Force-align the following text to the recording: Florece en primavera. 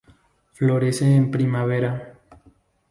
Florece 0.53 1.13
en 1.15 1.29
primavera. 1.29 2.15